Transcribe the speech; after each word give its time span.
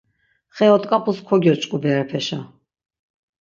Xe 0.55 0.65
ot̆ǩapus 0.75 1.17
kogyoç̌ǩu 1.27 1.77
berepeşa... 1.83 2.39